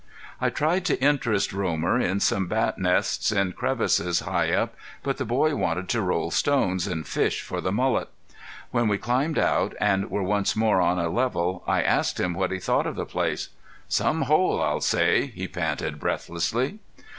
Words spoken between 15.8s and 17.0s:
breathlessly.